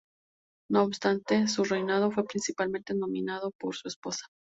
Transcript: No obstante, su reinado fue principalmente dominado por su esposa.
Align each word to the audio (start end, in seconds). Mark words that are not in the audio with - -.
No 0.71 0.81
obstante, 0.81 1.47
su 1.47 1.63
reinado 1.63 2.09
fue 2.09 2.25
principalmente 2.25 2.95
dominado 2.95 3.51
por 3.59 3.75
su 3.75 3.87
esposa. 3.87 4.25